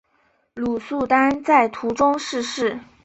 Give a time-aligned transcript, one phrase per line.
[0.55, 2.79] 鲁速丹在途中逝世。